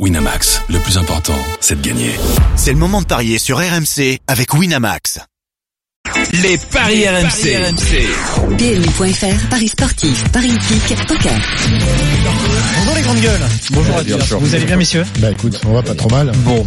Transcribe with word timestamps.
Winamax, 0.00 0.60
le 0.70 0.80
plus 0.80 0.98
important, 0.98 1.38
c'est 1.60 1.80
de 1.80 1.86
gagner. 1.88 2.10
C'est 2.56 2.72
le 2.72 2.78
moment 2.78 3.00
de 3.00 3.06
parier 3.06 3.38
sur 3.38 3.58
RMC 3.58 4.18
avec 4.26 4.52
Winamax. 4.52 5.20
Les 6.42 6.58
paris, 6.72 7.06
RMC. 7.08 7.60
PMU.fr, 8.58 9.48
Paris 9.48 9.68
sportif, 9.68 10.24
Paris 10.32 10.48
hippique, 10.50 10.96
poker. 11.06 11.32
Bonjour 12.76 12.94
les 12.96 13.02
grandes 13.02 13.20
gueules. 13.20 13.40
Bonjour 13.70 13.96
à 13.96 14.02
tous. 14.04 14.34
Vous 14.40 14.54
allez 14.56 14.64
bien 14.64 14.76
messieurs 14.76 15.06
Bah 15.20 15.30
écoute, 15.30 15.60
on 15.64 15.72
va 15.72 15.82
pas 15.84 15.94
trop 15.94 16.10
mal. 16.10 16.32
Bon. 16.38 16.66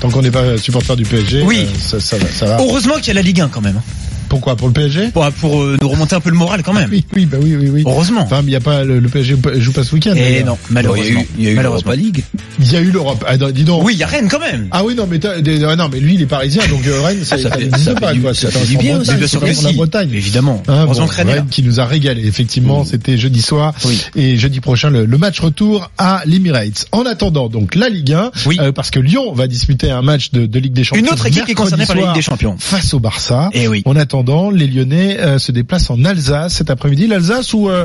Tant 0.00 0.10
qu'on 0.10 0.20
n'est 0.20 0.30
pas 0.30 0.58
supporter 0.58 0.96
du 0.96 1.04
PSG, 1.04 1.42
Oui. 1.46 1.66
euh, 1.66 1.78
ça, 1.78 1.98
ça 1.98 2.18
va. 2.18 2.28
Ça 2.30 2.44
va. 2.44 2.56
Heureusement 2.60 2.96
qu'il 2.96 3.06
y 3.08 3.10
a 3.12 3.14
la 3.14 3.22
Ligue 3.22 3.40
1 3.40 3.48
quand 3.48 3.62
même. 3.62 3.80
Pourquoi 4.28 4.56
Pour 4.56 4.68
le 4.68 4.72
PSG 4.74 5.08
Pour, 5.12 5.26
pour 5.32 5.62
euh, 5.62 5.76
nous 5.80 5.88
remonter 5.88 6.16
un 6.16 6.20
peu 6.20 6.30
le 6.30 6.36
moral 6.36 6.62
quand 6.62 6.72
même. 6.72 6.88
Oui, 6.90 7.04
oui, 7.14 7.26
bah 7.26 7.38
oui, 7.40 7.56
oui, 7.58 7.68
oui. 7.72 7.82
Heureusement. 7.86 8.22
Enfin, 8.22 8.40
il 8.44 8.50
y 8.50 8.56
a 8.56 8.60
pas 8.60 8.84
le, 8.84 8.98
le 9.00 9.08
PSG 9.08 9.36
joue 9.56 9.72
pas 9.72 9.84
ce 9.84 9.94
week-end. 9.94 10.14
Et 10.14 10.20
d'ailleurs. 10.20 10.46
non, 10.46 10.58
malheureusement. 10.70 11.22
malheureusement. 11.38 11.92
League. 11.92 12.24
Il 12.60 12.70
y 12.72 12.76
a 12.76 12.80
eu 12.80 12.90
l'Europe. 12.90 13.24
Ah, 13.28 13.36
non, 13.36 13.50
dis 13.50 13.64
donc. 13.64 13.84
Oui, 13.84 13.94
il 13.94 13.98
y 13.98 14.02
a 14.02 14.06
Rennes 14.06 14.28
quand 14.30 14.40
même. 14.40 14.68
Ah 14.70 14.84
oui, 14.84 14.94
non, 14.94 15.06
mais 15.10 15.18
ah, 15.24 15.76
non, 15.76 15.88
mais 15.92 16.00
lui, 16.00 16.14
il 16.14 16.22
est 16.22 16.26
parisien, 16.26 16.62
donc 16.68 16.86
euh, 16.86 17.00
Rennes, 17.00 17.24
ça, 17.24 17.36
Ah, 17.38 17.42
ça 17.42 17.50
ça 17.50 17.56
fait- 17.56 17.78
ça 17.78 17.94
pas, 17.94 18.12
du- 18.12 18.20
quoi. 18.20 18.34
ça 18.34 18.50
C'est 18.50 18.58
fait 18.58 18.66
du 18.66 18.76
bien 18.78 19.00
aussi. 19.00 19.14
bien 19.14 19.26
sûr 19.26 19.40
que 19.40 19.52
si. 19.52 19.72
Bretagne. 19.74 20.10
Évidemment. 20.12 20.62
Ah, 20.68 20.82
Heureusement 20.82 21.06
Rennes 21.06 21.46
qui 21.50 21.62
nous 21.62 21.80
a 21.80 21.86
régalé. 21.86 22.26
Effectivement, 22.26 22.84
c'était 22.84 23.16
jeudi 23.18 23.42
soir 23.42 23.74
et 24.14 24.36
jeudi 24.36 24.60
prochain 24.60 24.90
le, 24.90 25.06
match 25.18 25.40
retour 25.40 25.90
à 25.98 26.22
l'Emirates. 26.26 26.86
En 26.92 27.06
attendant, 27.06 27.48
donc 27.48 27.74
la 27.74 27.88
Ligue 27.88 28.12
1, 28.12 28.30
Oui. 28.46 28.58
euh, 28.60 28.72
parce 28.72 28.90
que 28.90 29.00
Lyon 29.00 29.32
va 29.32 29.46
disputer 29.46 29.90
un 29.90 30.02
match 30.02 30.30
de, 30.32 30.44
de 30.46 30.58
Ligue 30.58 30.72
des 30.74 30.84
Champions. 30.84 31.04
Une 31.04 31.10
autre 31.10 31.26
équipe 31.26 31.44
qui 31.46 31.52
est 31.52 31.54
concernée 31.54 31.86
par 31.86 31.96
la 31.96 32.02
Ligue 32.06 32.14
des 32.14 32.22
Champions. 32.22 32.56
Face 32.58 32.92
au 32.94 32.98
Barça. 33.00 33.48
Eh 33.54 33.68
oui. 33.68 33.82
En 33.86 33.96
attendant, 34.16 34.50
les 34.50 34.66
Lyonnais 34.66 35.18
euh, 35.18 35.38
se 35.38 35.52
déplacent 35.52 35.90
en 35.90 36.04
Alsace 36.04 36.54
cet 36.54 36.70
après-midi. 36.70 37.06
L'Alsace 37.06 37.52
où 37.52 37.68
euh, 37.68 37.84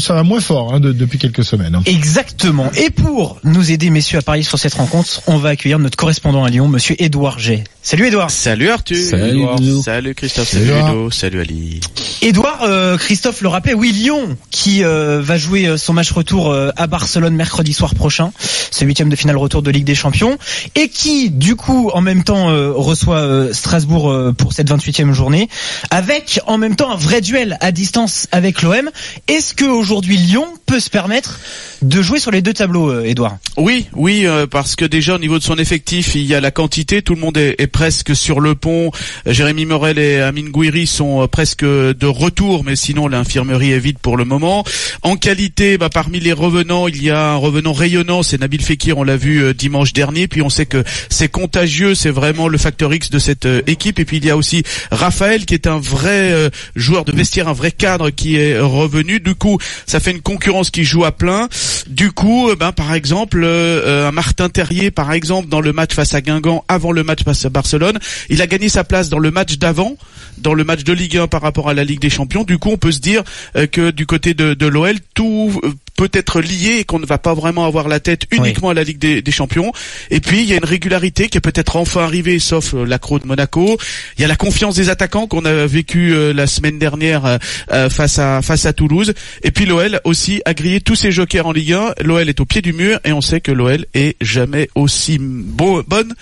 ça 0.00 0.14
va 0.14 0.22
moins 0.24 0.40
fort 0.40 0.74
hein, 0.74 0.80
de- 0.80 0.92
depuis 0.92 1.18
quelques 1.18 1.44
semaines. 1.44 1.74
hein. 1.76 1.82
Exactement. 1.86 2.70
Et 2.76 2.90
pour 2.90 3.38
nous 3.44 3.70
aider 3.70 3.90
messieurs 3.90 4.18
à 4.18 4.22
parier 4.22 4.42
sur 4.42 4.58
cette 4.58 4.74
rencontre, 4.74 5.22
on 5.26 5.36
va 5.38 5.50
accueillir 5.50 5.78
notre 5.78 5.96
correspondant 5.96 6.44
à 6.44 6.50
Lyon, 6.50 6.68
monsieur 6.68 6.96
Édouard 7.00 7.38
G. 7.38 7.62
Salut 7.84 8.06
Édouard. 8.06 8.30
Salut 8.30 8.70
Arthur. 8.70 8.96
Salut. 8.96 9.42
Salut 9.82 10.14
Christophe. 10.14 10.48
Salut. 10.48 10.66
Ludo. 10.66 11.10
Salut 11.10 11.40
Ali. 11.40 11.80
Édouard, 12.22 12.60
euh, 12.62 12.96
Christophe 12.96 13.40
le 13.40 13.48
rappelait, 13.48 13.74
oui, 13.74 13.90
Lyon 13.92 14.36
qui 14.50 14.84
euh, 14.84 15.20
va 15.22 15.36
jouer 15.38 15.76
son 15.76 15.92
match 15.92 16.10
retour 16.12 16.50
euh, 16.52 16.70
à 16.76 16.86
Barcelone 16.86 17.34
mercredi 17.34 17.72
soir 17.72 17.94
prochain, 17.94 18.32
ce 18.70 18.84
huitième 18.84 19.08
de 19.08 19.16
finale 19.16 19.36
retour 19.36 19.62
de 19.62 19.70
Ligue 19.70 19.84
des 19.84 19.94
Champions, 19.96 20.38
et 20.76 20.88
qui, 20.88 21.30
du 21.30 21.56
coup, 21.56 21.90
en 21.92 22.00
même 22.00 22.22
temps 22.22 22.50
euh, 22.50 22.70
reçoit 22.72 23.18
euh, 23.18 23.52
Strasbourg 23.52 24.10
euh, 24.10 24.32
pour 24.32 24.52
cette 24.52 24.70
28e 24.70 25.12
journée, 25.12 25.48
avec 25.90 26.40
en 26.46 26.58
même 26.58 26.76
temps 26.76 26.90
un 26.90 26.96
vrai 26.96 27.20
duel 27.20 27.58
à 27.60 27.72
distance 27.72 28.28
avec 28.32 28.62
l'OM. 28.62 28.90
Est-ce 29.28 29.54
que 29.54 29.64
aujourd'hui 29.64 30.16
Lyon 30.16 30.46
peut 30.66 30.80
se 30.80 30.90
permettre 30.90 31.38
de 31.82 32.02
jouer 32.02 32.18
sur 32.18 32.30
les 32.30 32.42
deux 32.42 32.52
tableaux, 32.52 32.90
euh, 32.90 33.04
Édouard 33.04 33.38
Oui, 33.56 33.86
oui, 33.92 34.26
euh, 34.26 34.46
parce 34.46 34.76
que 34.76 34.84
déjà 34.84 35.16
au 35.16 35.18
niveau 35.18 35.38
de 35.38 35.42
son 35.42 35.56
effectif, 35.56 36.14
il 36.14 36.22
y 36.22 36.34
a 36.34 36.40
la 36.40 36.50
quantité. 36.50 37.02
Tout 37.02 37.14
le 37.14 37.20
monde 37.20 37.36
est, 37.36 37.66
presque 37.66 38.14
sur 38.14 38.40
le 38.40 38.54
pont. 38.54 38.90
Euh, 39.26 39.32
Jérémy 39.32 39.66
Morel 39.66 39.98
et 39.98 40.20
Amine 40.20 40.50
Gouiri 40.50 40.86
sont 40.86 41.22
euh, 41.22 41.26
presque 41.26 41.64
de 41.64 42.06
retour, 42.06 42.64
mais 42.64 42.76
sinon 42.76 43.08
l'infirmerie 43.08 43.72
est 43.72 43.78
vide 43.78 43.98
pour 43.98 44.16
le 44.16 44.24
moment. 44.24 44.64
En 45.02 45.16
qualité, 45.16 45.78
bah, 45.78 45.88
parmi 45.92 46.20
les 46.20 46.32
revenants, 46.32 46.86
il 46.86 47.02
y 47.02 47.10
a 47.10 47.32
un 47.32 47.36
revenant 47.36 47.72
rayonnant, 47.72 48.22
c'est 48.22 48.40
Nabil 48.40 48.62
Fekir. 48.62 48.98
On 48.98 49.02
l'a 49.02 49.16
vu 49.16 49.42
euh, 49.42 49.54
dimanche 49.54 49.92
dernier. 49.92 50.28
Puis 50.28 50.42
on 50.42 50.48
sait 50.48 50.66
que 50.66 50.84
c'est 51.08 51.28
contagieux, 51.28 51.94
c'est 51.94 52.10
vraiment 52.10 52.48
le 52.48 52.58
facteur 52.58 52.94
X 52.94 53.10
de 53.10 53.18
cette 53.18 53.46
euh, 53.46 53.62
équipe. 53.66 53.98
Et 53.98 54.04
puis 54.04 54.18
il 54.18 54.24
y 54.24 54.30
a 54.30 54.36
aussi 54.36 54.62
Raphaël 54.90 55.44
qui 55.44 55.54
est 55.54 55.66
un 55.66 55.78
vrai 55.78 56.32
euh, 56.32 56.50
joueur 56.76 57.04
de 57.04 57.12
vestiaire, 57.12 57.48
un 57.48 57.52
vrai 57.52 57.72
cadre 57.72 58.10
qui 58.10 58.36
est 58.36 58.58
revenu. 58.58 59.18
Du 59.20 59.34
coup, 59.34 59.58
ça 59.86 59.98
fait 59.98 60.12
une 60.12 60.20
concurrence 60.20 60.70
qui 60.70 60.84
joue 60.84 61.04
à 61.04 61.12
plein. 61.12 61.48
Du 61.86 62.12
coup, 62.12 62.48
euh, 62.48 62.56
ben 62.56 62.72
par 62.72 62.94
exemple, 62.94 63.42
euh, 63.44 64.10
Martin 64.12 64.48
Terrier, 64.48 64.90
par 64.90 65.12
exemple, 65.12 65.48
dans 65.48 65.60
le 65.60 65.72
match 65.72 65.94
face 65.94 66.14
à 66.14 66.20
Guingamp, 66.20 66.64
avant 66.68 66.92
le 66.92 67.02
match 67.02 67.24
face 67.24 67.44
à 67.44 67.50
Barcelone, 67.50 67.98
il 68.28 68.42
a 68.42 68.46
gagné 68.46 68.68
sa 68.68 68.84
place 68.84 69.08
dans 69.08 69.18
le 69.18 69.30
match 69.30 69.58
d'avant, 69.58 69.96
dans 70.38 70.54
le 70.54 70.64
match 70.64 70.84
de 70.84 70.92
Ligue 70.92 71.16
1 71.16 71.28
par 71.28 71.42
rapport 71.42 71.68
à 71.68 71.74
la 71.74 71.84
Ligue 71.84 72.00
des 72.00 72.10
Champions. 72.10 72.44
Du 72.44 72.58
coup, 72.58 72.70
on 72.70 72.76
peut 72.76 72.92
se 72.92 73.00
dire 73.00 73.22
euh, 73.56 73.66
que 73.66 73.90
du 73.90 74.06
côté 74.06 74.34
de, 74.34 74.54
de 74.54 74.66
l'OL, 74.66 74.96
tout 75.14 75.60
euh, 75.64 75.72
peut 75.96 76.10
être 76.14 76.40
lié 76.40 76.78
et 76.80 76.84
qu'on 76.84 76.98
ne 76.98 77.06
va 77.06 77.18
pas 77.18 77.34
vraiment 77.34 77.66
avoir 77.66 77.86
la 77.88 78.00
tête 78.00 78.22
uniquement 78.30 78.70
à 78.70 78.74
la 78.74 78.82
Ligue 78.82 78.98
des, 78.98 79.22
des 79.22 79.30
Champions. 79.30 79.72
Et 80.10 80.20
puis, 80.20 80.42
il 80.42 80.48
y 80.48 80.52
a 80.52 80.56
une 80.56 80.64
régularité 80.64 81.28
qui 81.28 81.38
est 81.38 81.42
peut-être 81.42 81.76
enfin 81.76 82.02
arrivée, 82.02 82.38
sauf 82.38 82.74
euh, 82.74 82.84
l'accro 82.84 83.18
de 83.18 83.26
Monaco. 83.26 83.76
Il 84.18 84.22
y 84.22 84.24
a 84.24 84.28
la 84.28 84.36
confiance 84.36 84.74
des 84.74 84.88
attaquants 84.88 85.26
qu'on 85.26 85.44
a 85.44 85.66
vécu 85.66 86.12
euh, 86.14 86.32
la 86.32 86.46
semaine 86.46 86.78
dernière 86.78 87.24
euh, 87.26 87.38
euh, 87.72 87.90
face 87.90 88.18
à 88.18 88.40
face 88.42 88.66
à 88.66 88.72
Toulouse. 88.72 89.12
Et 89.42 89.50
puis 89.50 89.66
l'OL 89.66 90.00
aussi 90.04 90.40
a 90.44 90.54
grillé 90.54 90.80
tous 90.80 90.94
ses 90.96 91.12
jokers 91.12 91.46
en 91.46 91.52
Ligue 91.52 91.72
1. 91.74 91.94
L'OL 92.02 92.28
est 92.28 92.40
au 92.40 92.44
pied 92.46 92.62
du 92.62 92.72
mur 92.72 92.98
et 93.04 93.12
on 93.12 93.20
sait 93.20 93.40
que 93.40 93.52
l'OL 93.52 93.86
est 93.94 94.16
jamais 94.20 94.68
aussi 94.74 95.18
beau- 95.20 95.82
bonne 95.82 96.14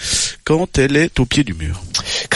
quand 0.44 0.78
elle 0.78 0.96
est 0.96 1.18
au 1.20 1.26
pied 1.26 1.44
du 1.44 1.54
mur. 1.54 1.80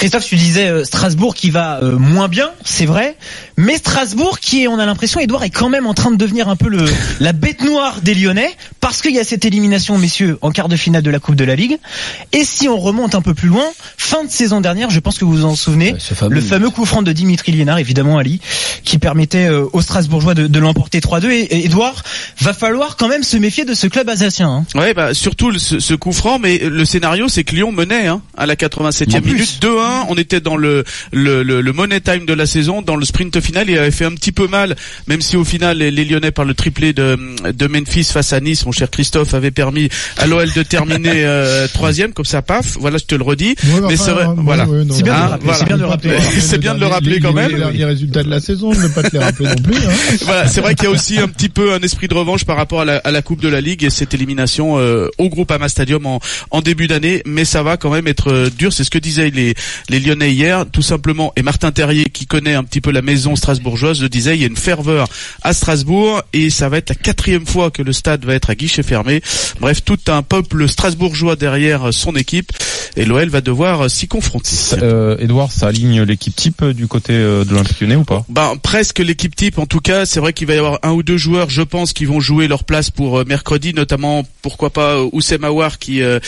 Christophe, 0.04 0.26
tu 0.26 0.37
disais 0.37 0.69
euh, 0.69 0.84
Strasbourg 0.84 1.34
qui 1.34 1.50
va 1.50 1.81
euh, 1.82 1.97
moins 1.98 2.28
bien, 2.28 2.50
c'est 2.65 2.84
vrai, 2.87 3.16
mais 3.56 3.76
Strasbourg 3.78 4.38
qui 4.38 4.62
est, 4.62 4.69
on 4.69 4.78
a 4.78 4.84
l'impression, 4.87 5.19
Edouard 5.20 5.44
est 5.44 5.50
quand 5.50 5.69
même 5.70 5.87
en 5.87 5.94
train 5.94 6.10
de 6.10 6.16
devenir 6.16 6.48
un 6.48 6.56
peu 6.56 6.69
le 6.69 6.84
la 7.20 7.32
bête 7.32 7.62
noire 7.62 8.00
des 8.03 8.14
Lyonnais, 8.14 8.50
parce 8.81 9.00
qu'il 9.00 9.12
y 9.14 9.19
a 9.19 9.25
cette 9.25 9.44
élimination, 9.44 9.97
messieurs, 9.98 10.38
en 10.43 10.50
quart 10.50 10.69
de 10.69 10.76
finale 10.76 11.03
de 11.03 11.10
la 11.10 11.19
Coupe 11.19 11.37
de 11.37 11.44
la 11.44 11.56
Ligue. 11.56 11.78
Et 12.32 12.44
si 12.44 12.69
on 12.69 12.78
remonte 12.78 13.14
un 13.14 13.22
peu 13.22 13.32
plus 13.34 13.48
loin, 13.48 13.64
fin 13.97 14.25
de 14.25 14.31
saison 14.31 14.60
dernière, 14.60 14.91
je 14.91 15.00
pense 15.00 15.19
que 15.19 15.25
vous 15.25 15.32
vous 15.32 15.44
en 15.47 15.56
souvenez, 15.56 15.93
Ouais, 15.94 15.98
ce 15.98 16.12
fameux. 16.14 16.34
le 16.34 16.41
fameux 16.41 16.70
coup 16.70 16.84
franc 16.84 17.03
de 17.03 17.12
Dimitri 17.12 17.53
Liénard, 17.53 17.78
évidemment 17.78 18.19
Ali, 18.19 18.41
qui 18.84 18.98
permettait 18.98 19.47
euh, 19.47 19.64
aux 19.72 19.81
Strasbourgeois 19.81 20.34
de, 20.34 20.47
de 20.47 20.59
l'emporter 20.59 21.00
3-2. 21.00 21.31
Et, 21.31 21.41
et 21.41 21.64
Edouard, 21.66 22.03
va 22.41 22.53
falloir 22.53 22.97
quand 22.97 23.09
même 23.09 23.22
se 23.22 23.37
méfier 23.38 23.64
de 23.64 23.72
ce 23.75 23.87
club 23.87 24.09
alsacien. 24.09 24.48
Hein. 24.75 24.78
Ouais, 24.78 24.93
bah 24.93 25.14
surtout 25.14 25.50
le- 25.50 25.59
ce, 25.59 25.81
ce 25.81 25.94
coup 25.94 26.12
franc, 26.12 26.38
mais 26.38 26.59
le 26.59 26.84
scénario 26.84 27.28
c'est 27.28 27.44
que 27.44 27.54
Lyon 27.54 27.72
menait 27.72 28.06
hein, 28.06 28.20
à 28.37 28.44
la 28.47 28.54
87e 28.56 29.16
En 29.16 29.20
plus. 29.22 29.32
minute 29.32 29.59
2-1. 29.62 29.94
On 30.09 30.15
était 30.16 30.41
dans 30.41 30.56
le, 30.56 30.84
le 31.12 31.43
le 31.43 31.60
le 31.60 31.72
money 31.72 32.00
time 32.00 32.27
de 32.27 32.34
la 32.34 32.47
saison, 32.47 32.82
dans 32.82 32.97
le 32.97 33.05
sprint 33.05 33.41
final. 33.41 33.69
Il 33.69 33.78
avait 33.78 33.91
fait 33.91 34.05
un 34.05 34.12
petit 34.12 34.32
peu 34.32 34.47
mal, 34.47 34.77
même 35.06 35.21
si 35.21 35.37
au 35.37 35.44
final 35.44 35.78
les, 35.78 35.91
les 35.91 36.05
Lyonnais 36.05 36.31
par 36.31 36.44
le 36.44 36.55
triplé 36.55 36.93
de 36.93 37.19
de 37.53 37.66
Memphis 37.66 38.05
face 38.05 38.32
à 38.32 38.41
Nice, 38.41 38.65
mon 38.66 38.72
cher 38.72 38.91
Christophe, 38.91 39.34
avait 39.34 39.50
permis 39.50 39.88
à 40.19 40.27
l'OL 40.27 40.53
de 40.53 40.62
terminer 40.62 41.10
euh, 41.25 41.66
troisième, 41.72 42.12
comme 42.12 42.25
ça, 42.25 42.43
paf. 42.43 42.77
Voilà, 42.78 42.99
je 42.99 43.05
te 43.05 43.15
le 43.15 43.22
redis. 43.22 43.55
Ouais, 43.65 43.81
mais 43.81 43.94
enfin, 43.94 43.97
c'est 43.97 44.10
vrai, 44.12 44.27
ouais, 44.27 44.34
voilà. 44.38 44.66
ouais, 44.69 44.84
C'est 44.91 45.03
bien 45.03 45.15
de 45.15 45.21
le 45.21 45.27
rappeler, 45.27 45.47
voilà. 45.47 45.59
c'est 45.59 45.65
bien 45.66 45.77
de 45.77 45.82
le 45.82 45.87
rappeler. 45.87 46.19
C'est 46.41 46.59
bien 46.59 46.75
de 46.75 46.81
le 46.81 46.87
rappeler 46.87 47.21
quand 47.21 47.32
même. 47.32 47.50
Les 47.50 47.59
derniers 47.59 47.84
résultats 47.84 48.22
de 48.22 48.31
la 48.31 48.41
saison, 48.41 48.72
ne 48.72 48.88
pas 48.88 49.03
te 49.03 49.16
les 49.16 49.22
rappeler 49.22 49.49
non 49.49 49.55
plus. 49.62 49.76
Hein. 49.76 49.93
voilà, 50.22 50.47
c'est 50.47 50.61
vrai 50.61 50.75
qu'il 50.75 50.84
y 50.84 50.87
a 50.87 50.91
aussi 50.91 51.19
un 51.19 51.28
petit 51.28 51.49
peu 51.49 51.72
un 51.72 51.81
esprit 51.81 52.09
de 52.09 52.15
revanche 52.15 52.44
par 52.44 52.56
rapport 52.56 52.82
à 52.82 52.84
la, 52.84 52.97
à 52.99 53.11
la 53.11 53.22
Coupe 53.22 53.41
de 53.41 53.49
la 53.49 53.61
Ligue 53.61 53.84
et 53.84 53.91
cette 53.91 54.15
élimination 54.15 54.78
euh, 54.78 55.09
au 55.19 55.28
Groupama 55.28 55.69
Stadium 55.69 56.06
en, 56.06 56.21
en 56.50 56.61
début 56.61 56.87
d'année, 56.87 57.22
mais 57.26 57.44
ça 57.44 57.62
va 57.62 57.76
quand 57.76 57.91
même 57.91 58.06
être 58.06 58.32
euh, 58.32 58.50
dur. 58.50 58.72
C'est 58.72 58.84
ce 58.84 58.91
que 58.91 58.99
disaient 58.99 59.31
les, 59.31 59.55
les 59.88 60.00
Lyonnais 60.00 60.32
hier, 60.32 60.64
tout 60.70 60.82
simplement. 60.82 61.32
Et 61.36 61.42
Martin 61.42 61.72
Terrier, 61.72 62.04
qui 62.04 62.26
connaît 62.26 62.54
un 62.54 62.64
petit 62.64 62.80
peu 62.80 62.90
la 62.90 63.02
maison 63.02 63.36
strasbourgeoise, 63.36 64.00
le 64.02 64.08
disait. 64.08 64.36
Il 64.36 64.40
y 64.40 64.44
a 64.44 64.48
une 64.48 64.56
ferveur 64.56 65.08
à 65.42 65.52
Strasbourg 65.52 66.22
et 66.32 66.50
ça 66.50 66.68
va 66.68 66.78
être 66.78 66.90
la 66.90 66.94
quatrième 66.94 67.46
fois 67.46 67.70
que 67.70 67.82
le 67.82 67.92
stade 67.92 68.24
va 68.24 68.34
être 68.34 68.50
à 68.50 68.54
guichet 68.54 68.82
fermé. 68.82 69.22
Bref, 69.60 69.84
tout 69.84 69.98
un 70.08 70.22
peuple 70.22 70.68
strasbourgeois 70.68 71.36
derrière 71.36 71.92
son 71.92 72.16
équipe 72.16 72.52
et 72.96 73.04
l'OL 73.04 73.28
va 73.28 73.40
devoir 73.40 73.90
s'y 73.90 74.08
confronter. 74.08 74.50
Euh, 74.80 75.16
Edouard, 75.18 75.52
ça 75.52 75.68
aligne 75.68 76.02
l'équipe 76.02 76.34
type 76.34 76.62
euh, 76.62 76.72
du 76.72 76.86
côté 76.86 77.12
euh, 77.14 77.44
de 77.44 77.50
l'Olympique 77.50 77.80
Lyonnais 77.80 77.96
ou 77.96 78.04
pas? 78.04 78.24
Ben 78.28 78.54
presque 78.62 78.98
l'équipe 79.00 79.34
type 79.34 79.58
en 79.58 79.66
tout 79.66 79.80
cas. 79.80 80.06
C'est 80.06 80.20
vrai 80.20 80.32
qu'il 80.32 80.46
va 80.46 80.54
y 80.54 80.58
avoir 80.58 80.78
un 80.82 80.92
ou 80.92 81.02
deux 81.02 81.16
joueurs, 81.16 81.50
je 81.50 81.62
pense, 81.62 81.92
qui 81.92 82.04
vont 82.04 82.20
jouer 82.20 82.48
leur 82.48 82.64
place 82.64 82.90
pour 82.90 83.18
euh, 83.18 83.24
mercredi, 83.24 83.74
notamment 83.74 84.24
pourquoi 84.42 84.70
pas 84.70 85.02
Oussem 85.12 85.44
Aouar 85.44 85.78
qui 85.78 86.02
euh, 86.02 86.18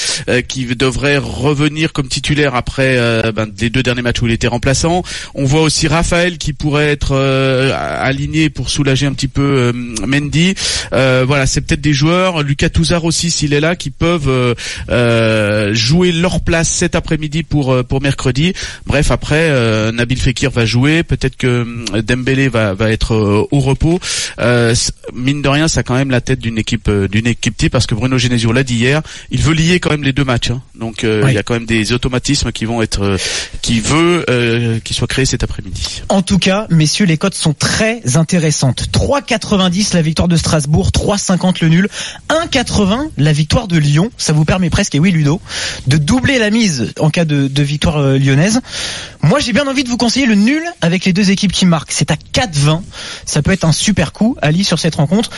qui 0.48 0.66
devrait 0.66 1.18
revenir 1.18 1.92
comme 1.92 2.08
titulaire 2.08 2.54
après 2.54 2.96
euh, 2.98 3.32
ben, 3.36 3.46
les 3.60 3.70
deux 3.70 3.82
derniers 3.82 4.02
matchs 4.02 4.22
où 4.22 4.26
il 4.26 4.32
était 4.32 4.46
remplaçant. 4.48 5.02
On 5.34 5.44
voit 5.44 5.62
aussi 5.62 5.86
Raphaël 5.86 6.38
qui 6.38 6.52
pourrait 6.52 6.88
être 6.88 7.12
euh, 7.12 7.70
aligné 8.00 8.50
pour 8.50 8.70
soulager 8.70 9.06
un 9.06 9.12
petit 9.12 9.28
peu 9.28 9.42
euh, 9.42 9.72
Mendy. 10.06 10.54
Euh, 10.92 11.24
voilà, 11.26 11.46
c'est 11.46 11.60
peut-être 11.60 11.80
des 11.80 11.92
joueurs. 11.92 12.42
Lucas 12.42 12.70
Touzard 12.70 13.04
aussi, 13.04 13.30
s'il 13.30 13.52
est 13.52 13.60
là, 13.60 13.76
qui 13.76 13.90
peuvent 13.90 14.28
euh, 14.28 14.54
euh, 14.90 15.74
jouer 15.74 16.12
leur 16.12 16.40
place 16.40 16.68
cet 16.68 16.94
après-midi 16.94 17.42
pour 17.42 17.72
euh, 17.72 17.82
pour 17.82 18.00
mercredi. 18.00 18.52
Bref, 18.86 19.10
après 19.10 19.48
euh, 19.50 19.92
Nabil 19.92 20.18
Fekir 20.18 20.50
va 20.50 20.64
jouer, 20.64 21.02
peut-être 21.02 21.36
que 21.36 21.66
Dembélé 22.00 22.48
va 22.48 22.74
va 22.74 22.90
être 22.90 23.14
au 23.50 23.60
repos. 23.60 24.00
Euh, 24.40 24.74
mine 25.14 25.42
de 25.42 25.48
rien, 25.48 25.68
ça 25.68 25.80
a 25.80 25.82
quand 25.82 25.94
même 25.94 26.10
la 26.10 26.20
tête 26.20 26.38
d'une 26.40 26.58
équipe 26.58 26.90
d'une 26.90 27.26
équipe 27.26 27.56
type 27.56 27.72
parce 27.72 27.86
que 27.86 27.94
Bruno 27.94 28.18
Genesio 28.18 28.52
l'a 28.52 28.62
dit 28.64 28.76
hier, 28.76 29.02
il 29.30 29.40
veut 29.42 29.54
lier 29.54 29.80
quand 29.80 29.90
même 29.90 30.02
les 30.04 30.12
deux 30.12 30.24
matchs. 30.24 30.50
hein. 30.50 30.62
Donc 30.78 31.04
euh, 31.04 31.22
Oui. 31.24 31.32
il 31.32 31.34
y 31.34 31.38
a 31.38 31.42
quand 31.42 31.54
même 31.54 31.66
des 31.66 31.92
automatismes 31.92 32.52
qui 32.52 32.64
vont 32.64 32.82
être 32.82 33.02
euh, 33.02 33.16
qui 33.62 33.80
veut 33.80 34.24
euh, 34.30 34.78
qui 34.80 34.94
soient 34.94 35.06
créés 35.08 35.24
cet 35.26 35.42
après-midi. 35.42 36.02
En 36.08 36.22
tout 36.22 36.38
cas, 36.38 36.66
messieurs, 36.70 37.06
les 37.06 37.16
cotes 37.18 37.34
sont 37.34 37.52
très 37.54 38.16
intéressantes. 38.16 38.86
3,90 38.92 39.94
la 39.94 40.02
victoire 40.02 40.28
de 40.28 40.36
Strasbourg, 40.36 40.90
3,50 40.90 41.56
le 41.62 41.68
nul, 41.68 41.88
1,80 42.28 43.10
la 43.16 43.32
victoire 43.32 43.66
de 43.68 43.76
Lyon. 43.78 44.10
Ça 44.16 44.32
vous 44.32 44.44
permet 44.44 44.70
presque, 44.70 44.94
et 44.94 44.98
oui 45.00 45.10
Ludo, 45.10 45.40
de 45.86 45.96
doubler 45.96 46.38
la 46.38 46.50
mise 46.50 46.92
en 47.00 47.10
cas 47.10 47.24
de, 47.24 47.62
victoire 47.62 47.96
euh, 47.98 48.18
lyonnaise. 48.18 48.60
Moi, 49.22 49.40
j'ai 49.40 49.52
bien 49.52 49.66
envie 49.66 49.82
de 49.84 49.88
vous 49.88 49.96
conseiller 49.96 50.26
le 50.26 50.34
nul 50.36 50.62
avec 50.80 51.04
les 51.04 51.12
deux 51.12 51.30
équipes 51.30 51.52
qui 51.52 51.66
marquent. 51.66 51.92
C'est 51.92 52.10
à 52.10 52.16
4,20. 52.34 52.82
Ça 53.24 53.42
peut 53.42 53.50
être 53.52 53.64
un 53.64 53.72
super 53.72 54.12
coup, 54.12 54.36
Ali, 54.42 54.62
sur 54.64 54.78
cette 54.78 54.94
rencontre. 54.96 55.30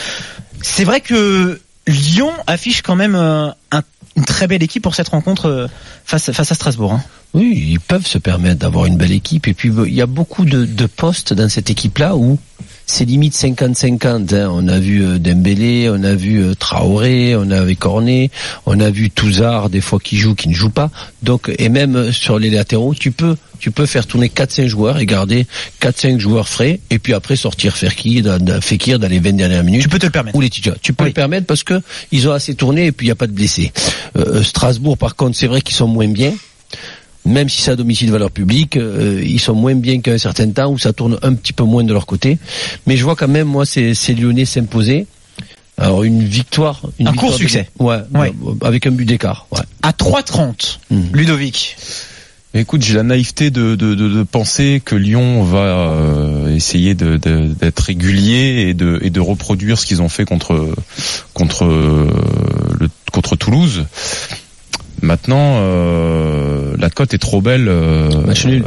C'est 0.61 0.83
vrai 0.83 1.01
que 1.01 1.59
Lyon 1.87 2.31
affiche 2.45 2.81
quand 2.81 2.95
même 2.95 3.15
euh, 3.15 3.49
un- 3.71 3.81
une 4.15 4.25
très 4.25 4.47
belle 4.47 4.61
équipe 4.63 4.83
pour 4.83 4.95
cette 4.95 5.07
rencontre 5.09 5.69
face, 6.05 6.31
face 6.31 6.51
à 6.51 6.55
Strasbourg. 6.55 6.93
hein. 6.93 7.03
Oui, 7.33 7.67
ils 7.73 7.79
peuvent 7.79 8.07
se 8.07 8.17
permettre 8.17 8.59
d'avoir 8.59 8.85
une 8.87 8.97
belle 8.97 9.11
équipe. 9.11 9.47
Et 9.47 9.53
puis, 9.53 9.69
il 9.87 9.93
y 9.93 10.01
a 10.01 10.07
beaucoup 10.07 10.45
de, 10.45 10.65
de 10.65 10.85
postes 10.87 11.33
dans 11.33 11.47
cette 11.47 11.69
équipe-là 11.69 12.15
où 12.15 12.39
c'est 12.87 13.05
limite 13.05 13.35
50-50. 13.35 14.33
hein. 14.35 14.49
On 14.51 14.67
a 14.67 14.79
vu 14.79 15.03
euh, 15.03 15.19
Dembélé, 15.19 15.89
on 15.91 16.03
a 16.03 16.15
vu 16.15 16.41
euh, 16.41 16.55
Traoré, 16.55 17.35
on 17.35 17.51
a 17.51 17.63
vu 17.63 17.75
Cornet, 17.75 18.31
on 18.65 18.79
a 18.79 18.89
vu 18.89 19.11
Touzard 19.11 19.69
des 19.69 19.79
fois 19.79 19.99
qui 19.99 20.17
joue, 20.17 20.33
qui 20.33 20.49
ne 20.49 20.55
joue 20.55 20.71
pas. 20.71 20.89
Donc, 21.21 21.51
et 21.59 21.69
même 21.69 21.95
euh, 21.95 22.11
sur 22.11 22.39
les 22.39 22.49
latéraux, 22.49 22.95
tu 22.95 23.11
peux 23.11 23.35
tu 23.59 23.71
peux 23.71 23.85
faire 23.85 24.07
tourner 24.07 24.29
4-5 24.29 24.67
joueurs 24.67 24.99
et 24.99 25.05
garder 25.05 25.45
4-5 25.81 26.17
joueurs 26.17 26.47
frais 26.47 26.79
et 26.89 26.97
puis 26.97 27.13
après 27.13 27.35
sortir 27.35 27.75
Fekir 27.75 28.23
dans, 28.23 28.43
dans- 28.43 28.61
Fekir 28.61 28.99
dans 28.99 29.09
les 29.09 29.19
20 29.19 29.33
dernières 29.33 29.65
minutes. 29.65 29.81
Tu 29.83 29.89
peux 29.89 29.99
te 29.99 30.05
le 30.05 30.11
permettre. 30.13 30.35
Ou 30.37 30.41
les 30.41 30.49
titulaires. 30.49 30.77
Tu 30.81 30.93
peux 30.93 31.03
Oui. 31.03 31.09
le 31.09 31.13
permettre 31.13 31.45
parce 31.45 31.63
que 31.63 31.79
ils 32.13 32.27
ont 32.29 32.31
assez 32.31 32.55
tourné 32.55 32.85
et 32.87 32.91
puis 32.93 33.05
il 33.05 33.09
n'y 33.09 33.11
a 33.11 33.15
pas 33.15 33.27
de 33.27 33.33
blessés. 33.33 33.71
Euh, 34.17 34.41
Strasbourg, 34.43 34.97
par 34.97 35.15
contre, 35.17 35.37
c'est 35.37 35.47
vrai 35.47 35.61
qu'ils 35.61 35.75
sont 35.75 35.87
moins 35.87 36.07
bien. 36.07 36.33
Même 37.25 37.49
si 37.49 37.61
c'est 37.61 37.71
à 37.71 37.75
domicile 37.75 38.07
de 38.07 38.11
valeur 38.13 38.31
publique, 38.31 38.77
euh, 38.77 39.21
ils 39.25 39.39
sont 39.39 39.53
moins 39.53 39.75
bien 39.75 39.99
qu'à 40.01 40.13
un 40.13 40.17
certain 40.17 40.49
temps 40.51 40.71
où 40.71 40.77
ça 40.77 40.93
tourne 40.93 41.19
un 41.21 41.33
petit 41.33 41.53
peu 41.53 41.63
moins 41.63 41.83
de 41.83 41.93
leur 41.93 42.05
côté. 42.05 42.37
Mais 42.87 42.95
je 42.97 43.03
vois 43.03 43.15
quand 43.15 43.27
même, 43.27 43.47
moi, 43.47 43.65
ces, 43.65 43.93
ces 43.93 44.13
Lyonnais 44.15 44.45
s'imposer. 44.45 45.05
Alors 45.77 46.03
une 46.03 46.23
victoire, 46.23 46.81
une 46.99 47.07
Un 47.07 47.11
victoire 47.11 47.31
court 47.31 47.39
de- 47.39 47.43
succès. 47.43 47.69
ouais, 47.79 47.97
Ouais. 48.13 48.33
avec 48.61 48.85
un 48.87 48.91
but 48.91 49.05
d'écart. 49.05 49.47
Ouais. 49.51 49.61
À 49.81 49.91
3,30, 49.93 50.79
Hmm. 50.89 51.03
Ludovic. 51.13 51.77
Écoute, 52.55 52.81
j'ai 52.81 52.95
la 52.95 53.03
naïveté 53.03 53.51
de, 53.51 53.75
de, 53.75 53.93
de, 53.93 54.09
de 54.09 54.23
penser 54.23 54.81
que 54.83 54.95
Lyon 54.95 55.43
va 55.43 55.59
euh, 55.59 56.55
essayer 56.55 56.95
de- 56.95 57.17
de- 57.17 57.45
d'être 57.47 57.79
régulier 57.79 58.65
et 58.69 58.73
de, 58.73 58.97
et 59.03 59.09
de 59.11 59.19
reproduire 59.19 59.77
ce 59.77 59.85
qu'ils 59.85 60.01
ont 60.01 60.09
fait 60.09 60.25
contre 60.25 60.73
contre 61.35 61.65
euh, 61.65 62.09
le, 62.79 62.89
contre 63.11 63.35
Toulouse. 63.35 63.85
Maintenant, 65.01 65.57
euh, 65.59 66.73
la 66.77 66.89
cote 66.89 67.13
est 67.13 67.17
trop 67.19 67.41
belle 67.41 67.67
euh, 67.67 68.09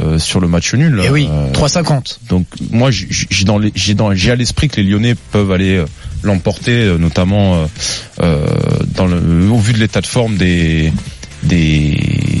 euh, 0.01 0.17
sur 0.19 0.39
le 0.39 0.47
match 0.47 0.73
nul. 0.73 0.99
Et 1.01 1.05
Eh 1.07 1.09
oui, 1.09 1.27
Euh, 1.31 1.51
3,50. 1.51 2.19
donc 2.29 2.45
moi, 2.71 2.89
j'ai 2.91 3.45
dans 3.45 3.57
les- 3.59 3.71
j'ai 3.75 3.93
dans 3.93 4.13
j'ai 4.13 4.31
à 4.31 4.35
l'esprit 4.35 4.67
que 4.69 4.77
les 4.77 4.83
Lyonnais 4.83 5.15
peuvent 5.31 5.51
aller 5.51 5.77
euh, 5.77 5.85
l'emporter, 6.23 6.71
euh, 6.71 6.97
notamment 6.97 7.55
euh, 7.55 7.65
euh, 8.21 8.45
dans 8.95 9.05
le, 9.07 9.17
au 9.49 9.57
vu 9.59 9.73
de 9.73 9.79
l'état 9.79 10.01
de 10.01 10.07
forme 10.07 10.35
des 10.37 10.91
des, 11.43 11.97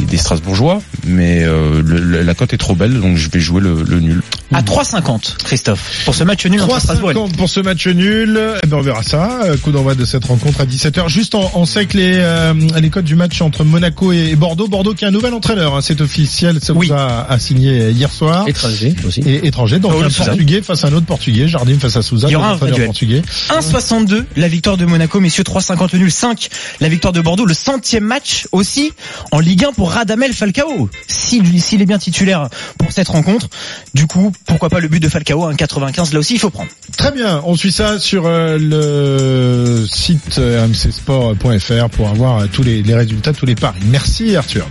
des 0.09 0.17
Strasbourgeois, 0.17 0.81
mais 1.05 1.43
euh, 1.43 1.81
le- 1.85 2.21
la 2.23 2.33
cote 2.33 2.53
est 2.53 2.57
trop 2.57 2.73
belle, 2.73 3.01
donc 3.01 3.17
je 3.17 3.29
vais 3.29 3.41
jouer 3.41 3.59
le, 3.61 3.83
le 3.83 3.99
nul. 3.99 4.21
À 4.53 4.61
3,50, 4.61 5.37
Christophe. 5.43 6.03
Pour 6.05 6.15
ce 6.15 6.23
match 6.23 6.45
nul 6.45 6.61
entre 6.61 6.79
Strasbourg 6.79 7.11
et 7.11 7.13
Lyon. 7.13 7.27
3,50 7.27 7.35
pour 7.37 7.49
ce 7.49 7.59
match 7.59 7.87
nul. 7.87 8.39
Eh 8.63 8.67
ben, 8.67 8.77
on 8.77 8.81
verra 8.81 9.01
ça. 9.03 9.41
Euh, 9.45 9.57
Coup 9.57 9.71
d'envoi 9.71 9.95
de 9.95 10.05
cette 10.05 10.25
rencontre 10.25 10.61
à 10.61 10.65
17h. 10.65 11.07
Juste, 11.09 11.35
on, 11.35 11.49
on 11.55 11.65
sait 11.65 11.85
que 11.85 11.97
les, 11.97 12.13
euh, 12.17 12.53
les 12.79 12.89
codes 12.89 13.05
du 13.05 13.15
match 13.15 13.41
entre 13.41 13.63
Monaco 13.63 14.11
et 14.11 14.35
Bordeaux. 14.35 14.67
Bordeaux 14.67 14.93
qui 14.93 15.05
a 15.05 15.07
un 15.07 15.11
nouvel 15.11 15.33
entraîneur. 15.33 15.75
hein, 15.75 15.79
c'est 15.81 16.01
officiel. 16.01 16.59
Ça 16.61 16.73
Oui. 16.73 16.87
vous 16.87 16.93
a, 16.93 17.25
a 17.29 17.39
signé 17.39 17.89
hier 17.91 18.11
soir. 18.11 18.47
Étranger 18.47 18.95
aussi. 19.07 19.21
Et 19.21 19.47
étranger. 19.47 19.79
Donc 19.79 19.91
Paolo 19.93 20.05
un 20.07 20.09
Sousa. 20.09 20.25
portugais 20.31 20.61
face 20.61 20.83
à 20.83 20.87
un 20.89 20.93
autre 20.93 21.05
portugais. 21.05 21.47
Jardim 21.47 21.79
face 21.79 21.95
à 21.97 22.01
Souza. 22.01 22.27
Il 22.27 22.33
y 22.33 22.35
aura 22.35 22.49
un 22.49 22.51
l'entraîneur 22.51 22.69
vrai 22.77 22.77
duel. 22.77 22.87
portugais. 22.87 23.21
1,62 23.49 24.25
la 24.35 24.47
victoire 24.47 24.77
de 24.77 24.85
Monaco, 24.85 25.19
messieurs 25.19 25.43
3,50 25.43 25.89
le 25.93 25.99
nul, 25.99 26.11
5 26.11 26.49
la 26.79 26.89
victoire 26.89 27.13
de 27.13 27.21
Bordeaux, 27.21 27.45
le 27.45 27.53
centième 27.53 28.03
match 28.03 28.47
aussi 28.51 28.91
en 29.31 29.39
Ligue 29.39 29.65
1 29.65 29.73
pour 29.73 29.91
Radamel 29.91 30.33
Falcao. 30.33 30.89
S'il 31.07 31.61
s'il 31.61 31.81
est 31.81 31.85
bien 31.85 31.97
titulaire 31.99 32.49
pour 32.77 32.91
cette 32.91 33.07
rencontre, 33.07 33.47
du 33.93 34.07
coup, 34.07 34.31
pourquoi 34.45 34.69
pas 34.69 34.79
le 34.79 34.87
but 34.87 34.99
de 34.99 35.09
Falcao, 35.09 35.51
1,95 35.51 36.13
là 36.13 36.19
aussi 36.19 36.35
il 36.35 36.39
faut 36.39 36.49
prendre. 36.49 36.69
Très 36.97 37.11
bien. 37.11 37.41
On 37.45 37.55
suit 37.55 37.71
ça 37.71 37.99
sur 37.99 38.25
euh, 38.25 38.57
le 38.59 39.85
site 39.87 40.37
euh, 40.37 40.65
rmcsport.fr 40.65 41.89
pour 41.89 42.09
avoir 42.09 42.39
euh, 42.39 42.45
tous 42.51 42.63
les, 42.63 42.83
les 42.83 42.95
résultats, 42.95 43.33
tous 43.33 43.45
les 43.45 43.55
paris. 43.55 43.79
Merci 43.87 44.35
Arthur. 44.35 44.67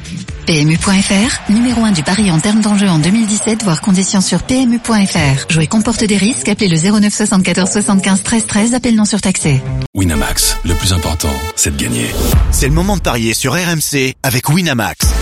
PMU.fr, 0.46 1.52
numéro 1.52 1.84
1 1.84 1.92
du 1.92 2.02
pari 2.02 2.30
en 2.30 2.40
termes 2.40 2.60
d'enjeu 2.60 2.88
en 2.88 2.98
2017, 2.98 3.62
voire 3.62 3.80
conditions 3.80 4.20
sur 4.20 4.42
PMU.fr. 4.42 5.46
Jouer 5.48 5.66
comporte 5.66 6.04
des 6.04 6.16
risques, 6.16 6.48
appelez 6.48 6.69
le 6.69 6.76
09 6.76 7.12
74 7.14 7.70
75 7.70 8.22
13 8.22 8.46
13, 8.46 8.74
appel 8.74 8.96
non 8.96 9.04
surtaxé. 9.04 9.60
Winamax, 9.94 10.58
le 10.64 10.74
plus 10.74 10.92
important, 10.92 11.32
c'est 11.54 11.76
de 11.76 11.82
gagner. 11.82 12.10
C'est 12.50 12.66
le 12.66 12.74
moment 12.74 12.96
de 12.96 13.02
parier 13.02 13.34
sur 13.34 13.52
RMC 13.52 14.14
avec 14.22 14.48
Winamax. 14.48 15.21